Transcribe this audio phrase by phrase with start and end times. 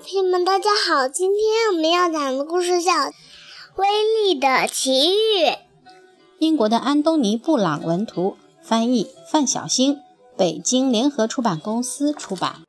[0.00, 1.08] 朋友们，大家好！
[1.08, 2.92] 今天我们要讲的故事叫
[3.74, 3.86] 《威
[4.22, 5.44] 力的奇遇》。
[6.38, 9.98] 英国的安东尼·布朗文图，翻译范小星，
[10.36, 12.62] 北京联合出版公司出版。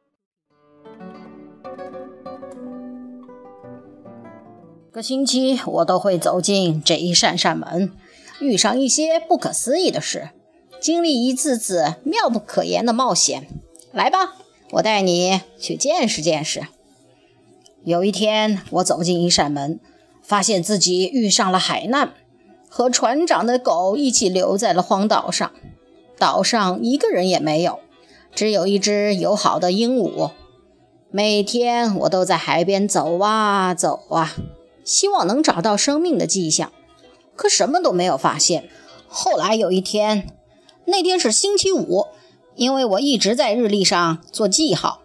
[4.91, 7.93] 个星期我都会走进这一扇扇门，
[8.39, 10.31] 遇上一些不可思议的事，
[10.81, 13.47] 经历一次次妙不可言的冒险。
[13.91, 14.35] 来吧，
[14.71, 16.63] 我带你去见识见识。
[17.83, 19.79] 有一天，我走进一扇门，
[20.21, 22.13] 发现自己遇上了海难，
[22.67, 25.51] 和船长的狗一起留在了荒岛上。
[26.17, 27.79] 岛上一个人也没有，
[28.35, 30.31] 只有一只友好的鹦鹉。
[31.09, 34.35] 每天我都在海边走啊走啊，
[34.83, 36.71] 希望能找到生命的迹象，
[37.35, 38.69] 可什么都没有发现。
[39.07, 40.27] 后来有一天，
[40.85, 42.07] 那天是星期五，
[42.55, 45.01] 因为我一直在日历上做记号。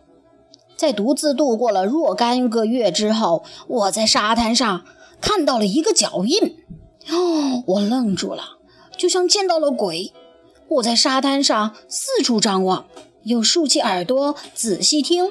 [0.77, 4.85] 在独自度过了若干个月之后，我在沙滩上
[5.21, 6.57] 看到了一个脚印。
[7.11, 8.59] 哦，我愣住了，
[8.97, 10.13] 就像见到了鬼。
[10.69, 12.87] 我在沙滩上四处张望，
[13.25, 15.31] 又竖起耳朵仔细听，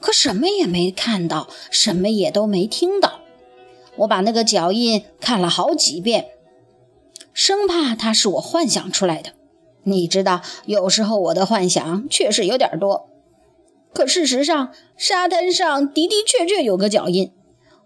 [0.00, 3.20] 可什么也没看到，什么也都没听到。
[3.98, 6.26] 我把那个脚印看了好几遍，
[7.32, 9.30] 生怕它是我幻想出来的。
[9.84, 13.08] 你知道，有时候我的幻想确实有点多。
[13.98, 17.32] 可事实上，沙滩上的的确确有个脚印。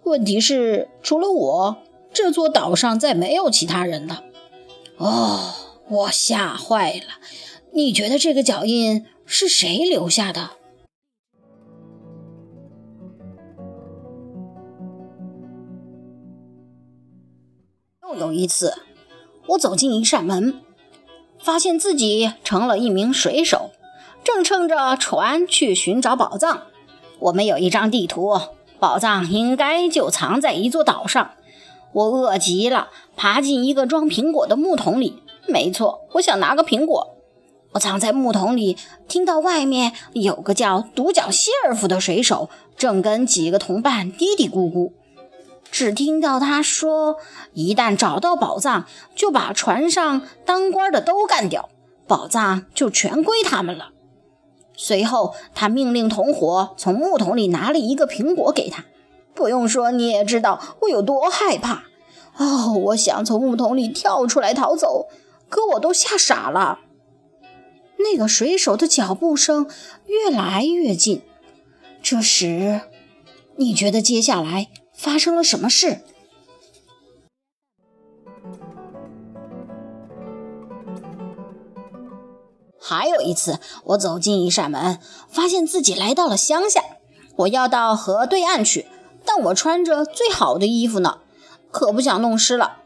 [0.02, 1.78] 问题是，除了我，
[2.12, 4.22] 这座岛上再没有其他人了。
[4.98, 5.54] 哦，
[5.88, 7.18] 我吓坏了！
[7.72, 10.50] 你觉得这个脚印是谁留下的？
[18.02, 18.74] 又有一次，
[19.46, 20.60] 我走进一扇门，
[21.38, 23.70] 发现自己成了一名水手。
[24.24, 26.62] 正乘着船去寻找宝藏，
[27.18, 28.40] 我们有一张地图，
[28.78, 31.32] 宝藏应该就藏在一座岛上。
[31.92, 35.22] 我饿极了，爬进一个装苹果的木桶里。
[35.46, 37.16] 没错，我想拿个苹果。
[37.72, 38.76] 我藏在木桶里，
[39.08, 44.92] 听到外面有个叫独角希尔夫的水手正跟几个同伴嘀嘀咕咕。
[45.70, 47.16] 只听到他说
[47.54, 48.86] ：“一旦找到宝藏，
[49.16, 51.70] 就把船上当官的都干掉，
[52.06, 53.91] 宝藏就全归他们了。”
[54.74, 58.84] 随后，他命令同伙从木桶里拿了一个苹果给他。
[59.34, 61.84] 不用说，你也知道我有多害怕。
[62.36, 65.08] 哦，我想从木桶里跳出来逃走，
[65.48, 66.80] 可我都吓傻了。
[67.98, 69.68] 那个水手的脚步声
[70.06, 71.22] 越来越近。
[72.02, 72.80] 这时，
[73.56, 76.00] 你觉得接下来发生了什么事？
[82.84, 84.98] 还有一次，我走进一扇门，
[85.30, 86.82] 发现自己来到了乡下。
[87.36, 88.88] 我要到河对岸去，
[89.24, 91.18] 但我穿着最好的衣服呢，
[91.70, 92.78] 可不想弄湿了。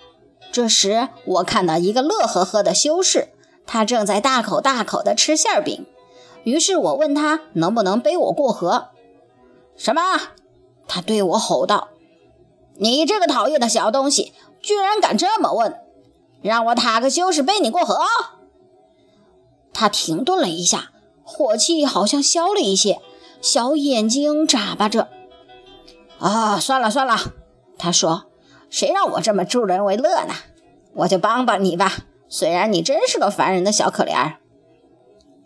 [0.52, 3.28] 这时，我看到一个乐呵呵的修士，
[3.66, 5.86] 他正在大口大口地吃馅饼。
[6.44, 8.88] 于是我问他能不能背我过河。
[9.76, 10.02] 什么？
[10.86, 11.88] 他对我吼道
[12.78, 15.80] ：“你这个讨厌的小东西，居然敢这么问！
[16.42, 17.98] 让我塔克修士背你过河！”
[19.78, 20.90] 他停顿了一下，
[21.22, 22.98] 火气好像消了一些，
[23.42, 25.08] 小眼睛眨巴着。
[26.18, 27.34] 啊，算了算了，
[27.76, 28.24] 他说
[28.70, 30.32] ：“谁让我这么助人为乐呢？
[30.94, 31.92] 我就帮帮你吧。
[32.26, 34.36] 虽然你真是个烦人的小可怜。”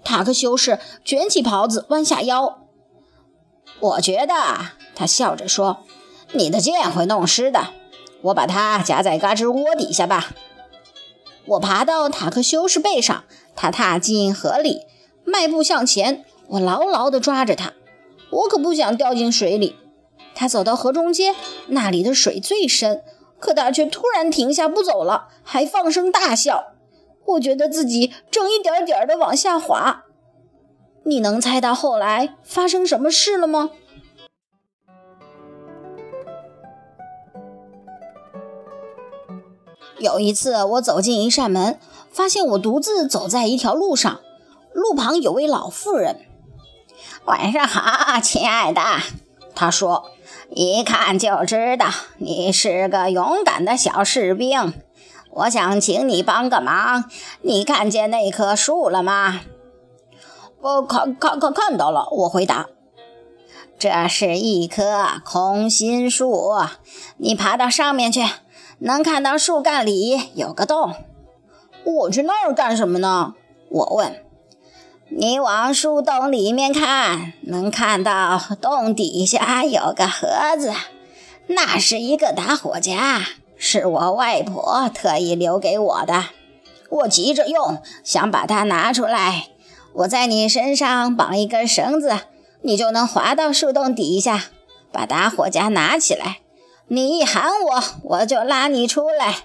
[0.04, 2.60] 塔克修士卷起袍子，弯下腰。
[3.80, 4.34] 我觉得，
[4.94, 5.78] 他笑着说
[6.34, 7.70] ：“你的剑会弄湿的。
[8.22, 10.30] 我把它夹在嘎吱窝底下吧。”
[11.46, 13.24] 我爬到塔克修士背上。
[13.54, 14.86] 他踏进河里，
[15.24, 17.72] 迈步向前，我牢牢地抓着他，
[18.30, 19.76] 我可不想掉进水里。
[20.34, 21.34] 他走到河中间，
[21.68, 23.02] 那里的水最深，
[23.38, 26.72] 可他却突然停下不走了，还放声大笑。
[27.26, 30.04] 我觉得自己正一点点地往下滑。
[31.04, 33.70] 你能猜到后来发生什么事了吗？
[39.98, 41.78] 有一次，我走进一扇门。
[42.12, 44.20] 发现我独自走在一条路上，
[44.72, 46.26] 路旁有位老妇人。
[47.24, 48.82] 晚上好，亲爱的，
[49.54, 50.10] 她说
[50.50, 51.86] ：“一看就知道
[52.18, 54.72] 你是个勇敢的小士兵。
[55.30, 57.04] 我想请你帮个忙。
[57.42, 59.42] 你看见那棵树了吗
[60.60, 62.66] ？”“我看看看看到了。”我回答。
[63.78, 66.54] “这是一棵空心树，
[67.16, 68.24] 你爬到上面去，
[68.80, 70.94] 能看到树干里有个洞。”
[71.94, 73.34] 我去那儿干什么呢？
[73.68, 74.24] 我问。
[75.08, 80.72] 你往树洞里面看，能看到洞底下有个盒子，
[81.48, 83.26] 那是一个打火夹，
[83.56, 86.26] 是我外婆特意留给我的。
[86.90, 89.46] 我急着用，想把它拿出来。
[89.92, 92.20] 我在你身上绑一根绳子，
[92.62, 94.44] 你就能滑到树洞底下，
[94.92, 96.38] 把打火夹拿起来。
[96.86, 99.38] 你一喊我，我就拉你出来。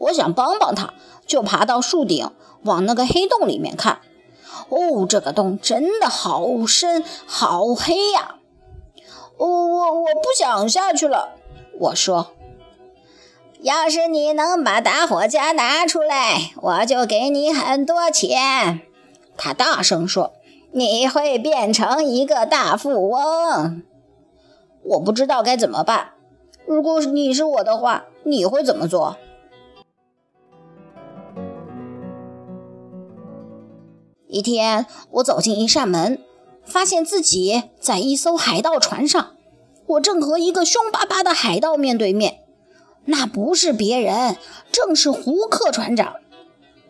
[0.00, 0.92] 我想帮帮他，
[1.26, 2.30] 就爬到树顶，
[2.64, 4.00] 往那个黑洞里面看。
[4.68, 8.36] 哦，这个洞真的好深，好黑呀！
[9.36, 11.36] 我我我不想下去了。
[11.78, 12.32] 我说
[13.62, 18.80] ：“要是你能把打火夹拿出来，我就给你很多钱。”
[19.36, 20.34] 他大声说
[20.72, 23.82] ：“你会变成一个大富翁。”
[24.84, 26.12] 我不知道该怎么办。
[26.66, 29.16] 如果你是我的话，你会怎么做？
[34.30, 36.22] 一天，我走进一扇门，
[36.64, 39.32] 发现自己在一艘海盗船上。
[39.86, 42.38] 我正和一个凶巴巴的海盗面对面，
[43.06, 44.36] 那不是别人，
[44.70, 46.14] 正是胡克船长。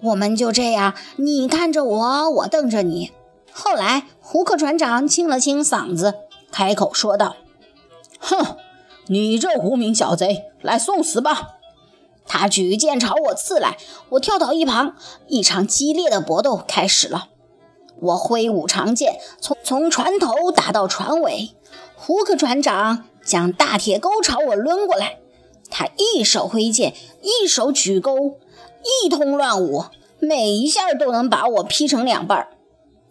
[0.02, 3.10] 我们就这样，你看着我，我瞪着你。
[3.52, 6.14] 后来，胡克船长清了清嗓子，
[6.52, 7.36] 开口说道
[8.20, 8.56] ：“哼，
[9.06, 11.59] 你这无名小贼，来送死吧！”
[12.26, 13.76] 他举剑朝我刺来，
[14.10, 14.94] 我跳到一旁，
[15.26, 17.28] 一场激烈的搏斗开始了。
[18.00, 21.50] 我挥舞长剑，从从船头打到船尾。
[21.96, 25.18] 胡克船长将大铁钩朝我抡过来，
[25.68, 28.38] 他一手挥剑，一手举钩，
[29.04, 29.84] 一通乱舞，
[30.18, 32.48] 每一下都能把我劈成两半。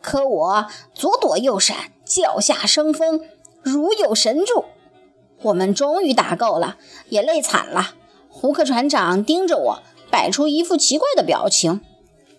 [0.01, 3.21] 可我左躲右闪，脚下生风，
[3.61, 4.65] 如有神助。
[5.43, 6.77] 我们终于打够了，
[7.09, 7.95] 也累惨了。
[8.29, 11.81] 胡克船长盯着我，摆出一副奇怪的表情：“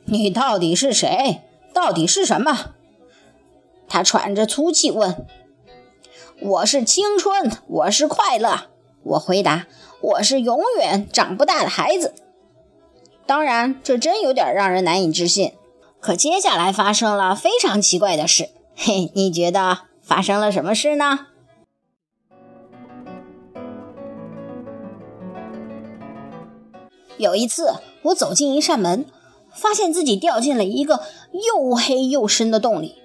[0.06, 1.42] 你到底是谁？
[1.74, 2.72] 到底是什么？”
[3.88, 5.26] 他喘着粗气问
[6.40, 8.68] ：“我是青春，我是快乐。”
[9.02, 9.66] 我回答
[10.00, 12.14] ：“我是永远长不大的孩子。”
[13.26, 15.52] 当然，这真有点让人难以置信。
[16.00, 18.50] 可接下来发生了非常奇怪的事。
[18.74, 21.26] 嘿，你觉得发生了什么事呢？
[27.20, 27.74] 有一次，
[28.04, 29.04] 我走进一扇门，
[29.54, 31.02] 发现自己掉进了一个
[31.32, 32.96] 又黑又深的洞里，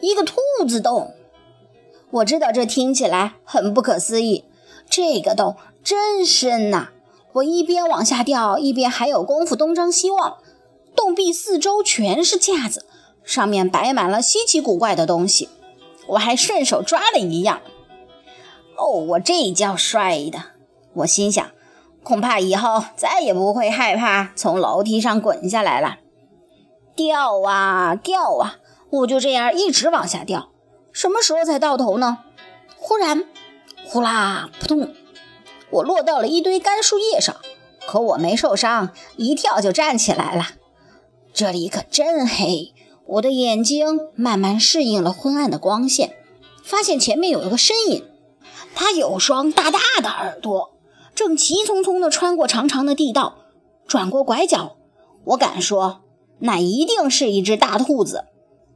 [0.00, 0.36] 一个兔
[0.66, 1.12] 子洞。
[2.10, 4.46] 我知道这听起来很不可思议，
[4.88, 6.88] 这个洞真深呐！
[7.34, 10.38] 我一边往下掉，一边还有功夫东张西望。
[10.96, 12.86] 洞壁四周全是架子，
[13.22, 15.50] 上面摆满了稀奇古怪的东西。
[16.06, 17.60] 我还顺手抓了一样。
[18.78, 20.42] 哦，我这叫帅的！
[20.94, 21.46] 我心想。
[22.02, 25.98] 恐怕以后再也不会害怕从楼梯上滚下来了。
[26.96, 28.56] 掉啊掉啊，
[28.90, 30.50] 我就这样一直往下掉，
[30.92, 32.18] 什么时候才到头呢？
[32.76, 33.24] 忽然，
[33.84, 34.94] 呼啦扑通，
[35.70, 37.36] 我落到了一堆干树叶上，
[37.86, 40.46] 可我没受伤，一跳就站起来了。
[41.32, 42.72] 这里可真黑，
[43.06, 46.16] 我的眼睛慢慢适应了昏暗的光线，
[46.64, 48.04] 发现前面有一个身影，
[48.74, 50.72] 他有双大大的耳朵。
[51.18, 53.38] 正急匆匆地穿过长长的地道，
[53.88, 54.76] 转过拐角，
[55.24, 56.02] 我敢说，
[56.38, 58.26] 那一定是一只大兔子。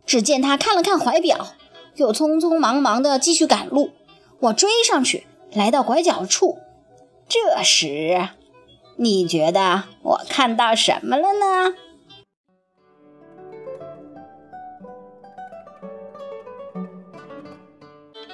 [0.04, 1.54] 只见他看了看怀表，
[1.94, 3.90] 又匆匆忙忙地继续赶路。
[4.40, 6.58] 我追上去，来到拐角处，
[7.28, 8.30] 这时，
[8.96, 11.76] 你觉得我看到什么了呢？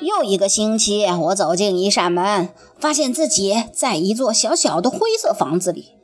[0.00, 5.94] 又一个星期，我走进一扇门，发现自己在一座小小的灰色房子里。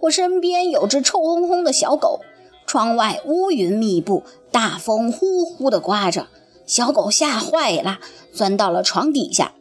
[0.00, 2.20] 我身边有只臭烘烘的小狗，
[2.66, 6.26] 窗外乌云密布，大风呼呼地刮着。
[6.66, 7.98] 小狗吓坏了，
[8.32, 9.52] 钻到了床底下。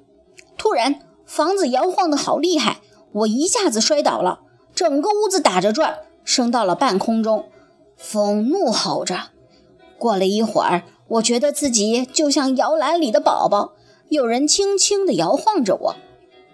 [0.58, 4.39] 突然，房子摇晃得好厉害，我一下子摔倒了，
[4.74, 7.46] 整个屋子打着转，升到了半空中。
[7.96, 9.30] 风怒吼着。
[10.00, 13.74] 过了一会儿，我觉得自己就像摇篮里的宝宝，
[14.09, 15.95] 有人轻轻地摇晃着我。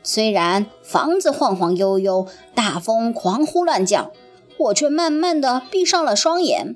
[0.04, 4.12] 虽然房子晃晃悠悠，大风狂呼乱叫，
[4.58, 6.76] 我却慢慢地闭上了双眼，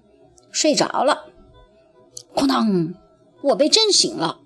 [0.52, 1.26] 睡着了。
[2.36, 2.94] 哐当！
[3.42, 4.40] 我被震醒了。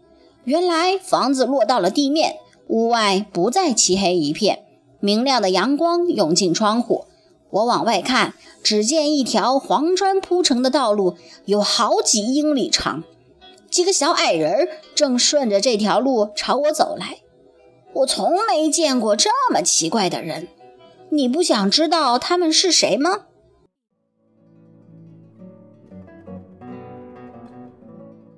[0.45, 4.63] 原来房子落到了地面，屋外不再漆黑一片，
[4.99, 7.05] 明亮的阳光涌进窗户。
[7.51, 8.33] 我往外看，
[8.63, 13.03] 只见一条黄砖铺成的道路，有好几英里长。
[13.79, 17.19] 几个小矮人正顺着这条路朝我走来。
[17.93, 20.49] 我从没见过这么奇怪的人。
[21.11, 23.27] 你不想知道他们是谁吗？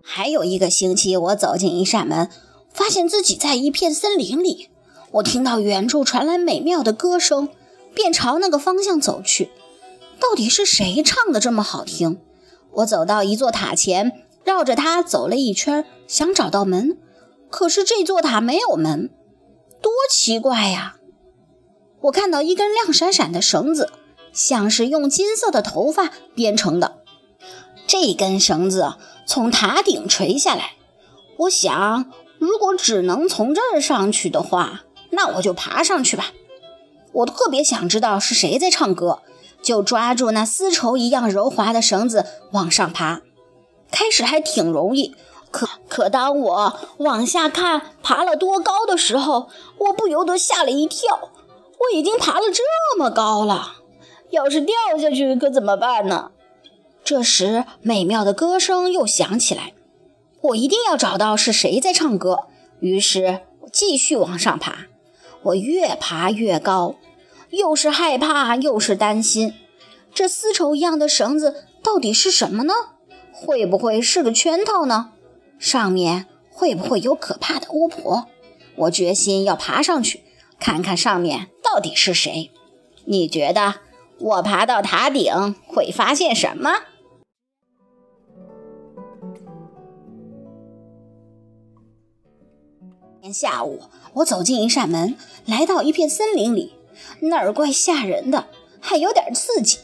[0.04, 2.30] 还有一个星期，我走进一扇门，
[2.72, 4.70] 发现自己在一片森林里。
[5.14, 7.50] 我听到远处传来美妙的歌声，
[7.96, 9.50] 便朝那个方向走去。
[10.20, 12.20] 到底是谁唱的这么好听？
[12.74, 16.98] 我走到一座塔前，绕着它走了一圈，想找到门，
[17.50, 19.10] 可是这座塔没有门，
[19.82, 20.98] 多奇怪呀！
[22.02, 23.92] 我看到一根亮闪闪的绳子，
[24.34, 27.04] 像是用金色的头发编成的。
[27.86, 28.96] 这根绳子
[29.26, 30.72] 从塔顶垂下来。
[31.38, 34.82] 我想，如果只能从这儿上去的话，
[35.12, 36.32] 那我就爬上去吧。
[37.12, 39.20] 我特别想知道是谁在唱歌，
[39.62, 43.22] 就抓住那丝绸一样柔滑的绳子往上爬。
[43.92, 45.16] 开始还挺容易，
[45.52, 51.30] 可可当我往下看爬了多高的时候，我不由得吓了一跳。
[51.80, 52.64] 我已经爬了这
[52.98, 53.74] 么高了，
[54.30, 56.32] 要是掉下去可怎么办呢？
[57.04, 59.74] 这时，美妙的歌声又响起来。
[60.42, 62.46] 我一定要找到是谁在唱歌。
[62.80, 64.86] 于是，我继续往上爬。
[65.44, 66.96] 我越爬越高，
[67.50, 69.56] 又是害怕又是担心。
[70.14, 72.74] 这丝绸一样的绳子到底是什么呢？
[73.44, 75.14] 会不会是个圈套呢？
[75.58, 78.28] 上面会不会有可怕的巫婆？
[78.76, 80.22] 我决心要爬上去，
[80.60, 82.52] 看看上面到底是谁。
[83.06, 83.78] 你觉得
[84.20, 86.72] 我爬到塔顶会发现什么？
[93.34, 93.82] 下午，
[94.14, 95.18] 我走进一扇门，
[95.48, 96.76] 来到一片森林里，
[97.22, 99.80] 那儿怪吓人的，还有点刺激。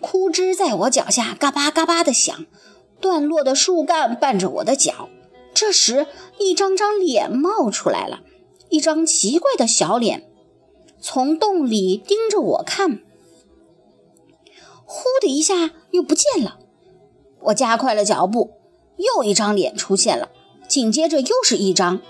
[0.00, 2.46] 枯枝在我脚下嘎巴嘎巴的响，
[3.00, 5.08] 断落的树干绊着我的脚。
[5.54, 6.06] 这时，
[6.38, 8.20] 一张张脸冒出来了，
[8.68, 10.30] 一张奇怪的小脸，
[11.00, 13.00] 从洞里盯着我看。
[14.84, 16.58] 呼的一下又不见了，
[17.40, 18.52] 我加快了脚步，
[18.96, 20.28] 又一张脸出现了，
[20.68, 22.00] 紧接着又是一张。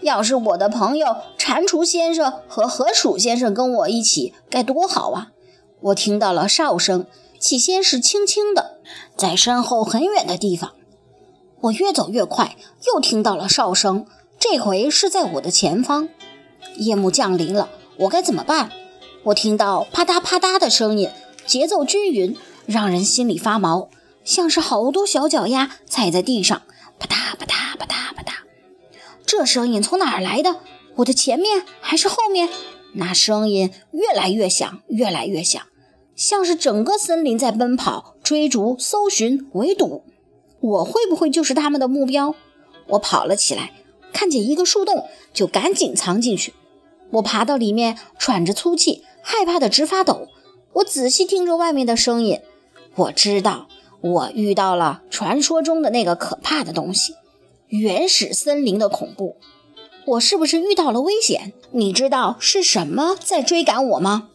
[0.00, 5.32] 要是我的朋友蟾蜍先生和河鼠先生跟我一起，该多好啊！
[5.80, 7.06] 我听到了哨声，
[7.44, 8.78] 起先是轻轻的，
[9.18, 10.72] 在身后很远的地方。
[11.60, 14.06] 我越走越快，又听到了哨声，
[14.38, 16.08] 这回是在我的前方。
[16.78, 18.70] 夜幕降临了，我该怎么办？
[19.24, 21.10] 我听到啪嗒啪嗒的声音，
[21.44, 22.34] 节奏均匀，
[22.64, 23.90] 让人心里发毛，
[24.24, 26.62] 像是好多小脚丫踩在地上，
[26.98, 28.32] 啪嗒啪嗒啪嗒啪嗒。
[29.26, 30.60] 这声音从哪儿来的？
[30.94, 32.48] 我的前面还是后面？
[32.94, 35.62] 那声音越来越响，越来越响，
[36.16, 40.04] 像是整个森林在奔跑、追逐、搜寻、围堵。
[40.60, 42.34] 我会不会就是他们的目标？
[42.88, 43.72] 我跑了起来，
[44.12, 46.54] 看见一个树洞，就赶紧藏进去。
[47.10, 50.28] 我爬到里面，喘着粗气，害怕的直发抖。
[50.74, 52.40] 我仔细听着外面的声音，
[52.96, 53.68] 我知道
[54.00, 57.14] 我遇到了传说中的那个可怕的东西。
[57.68, 59.36] 原始森林的恐怖，
[60.06, 61.52] 我是不是遇到了危险？
[61.72, 64.30] 你知道是什么在追赶我吗？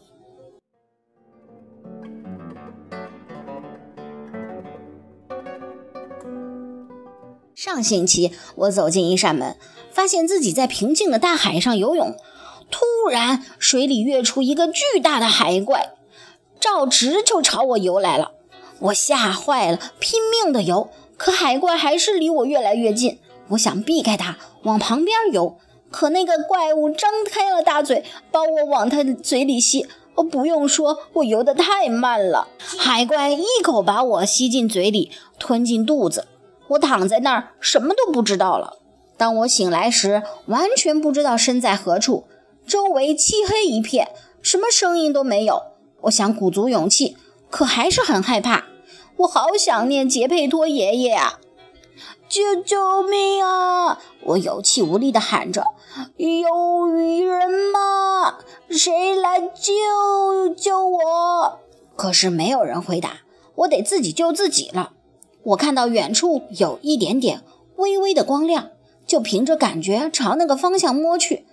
[7.62, 9.58] 上星期我走进一扇门，
[9.92, 12.16] 发现自己在平静的大海上游泳，
[12.72, 15.92] 突然水里跃出一个巨大的海怪，
[16.58, 18.32] 照直就朝我游来了。
[18.80, 23.20] 我吓坏了，拼命的游，可海怪还是离我越来越近。
[23.50, 25.58] 我想避开它，往旁边游，
[25.92, 29.86] 可那个怪物张开了大嘴，把我往它的嘴里吸。
[30.16, 32.48] 哦，不用说，我游得太慢了。
[32.78, 36.29] 海怪一口把我吸进嘴里，吞进肚子。
[36.70, 38.78] 我躺在那儿，什么都不知道了。
[39.18, 42.26] 当我醒来时，完全不知道身在何处，
[42.66, 44.10] 周围漆黑一片，
[44.42, 45.62] 什么声音都没有。
[46.02, 47.18] 我想鼓足勇气，
[47.50, 48.66] 可还是很害怕。
[49.18, 51.40] 我好想念杰佩托爷爷呀！
[52.30, 54.00] 救救命啊！
[54.22, 55.66] 我有气无力地喊着
[56.16, 58.38] ：“有鱼人吗？
[58.70, 61.60] 谁来救救我？”
[61.98, 63.22] 可是没有人回答，
[63.56, 64.94] 我得自己救自己了。
[65.44, 67.42] 我看到远处有一点点
[67.78, 68.70] 微微的光亮，
[69.08, 71.46] 就凭着感觉朝那个方向摸去。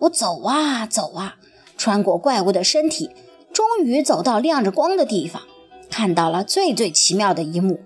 [0.00, 1.36] 我走啊走啊，
[1.76, 3.10] 穿过怪物的身体，
[3.52, 5.42] 终于走到亮着光的地方，
[5.90, 7.80] 看到了最最奇妙的一幕。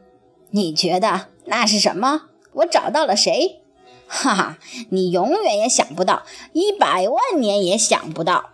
[0.51, 2.23] 你觉得那是什么？
[2.55, 3.63] 我找到了谁？
[4.07, 4.59] 哈哈，
[4.91, 8.52] 你永远也想不到，一百万年也想不到。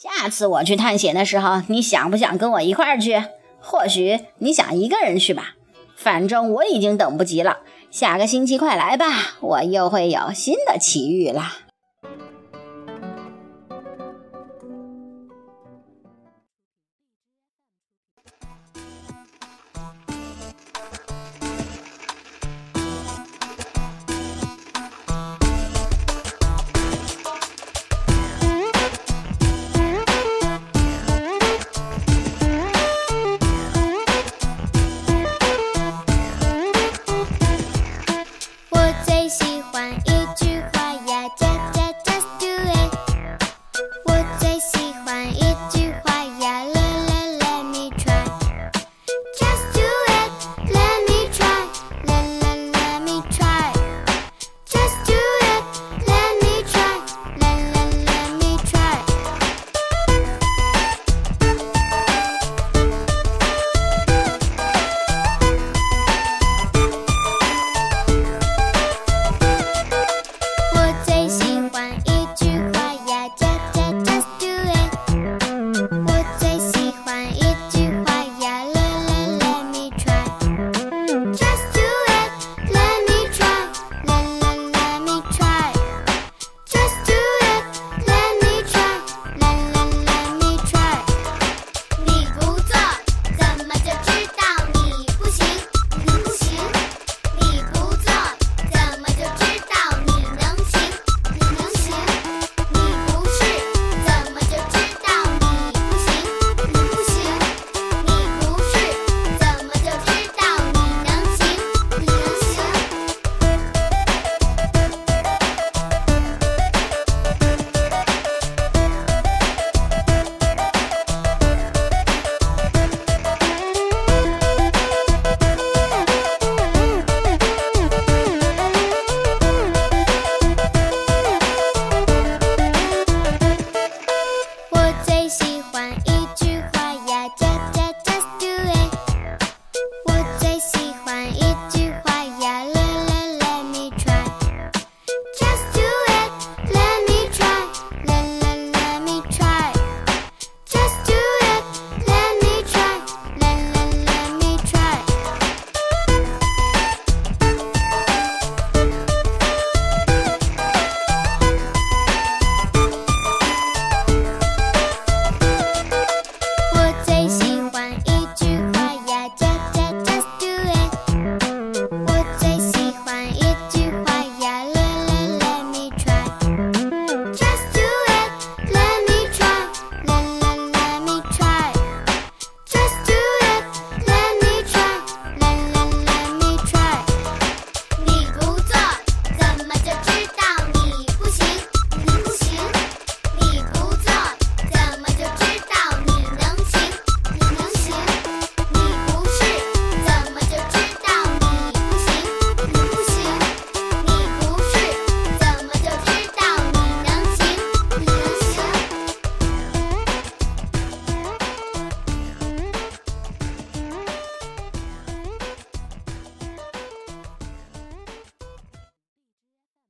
[0.00, 3.22] 下次我去探险的时候，你想不想跟我一块儿去？
[3.60, 5.56] 或许你想一个人去吧。
[5.94, 7.58] 反正我已经等不及了，
[7.90, 11.52] 下个星期快来吧，我又会有新的奇遇了。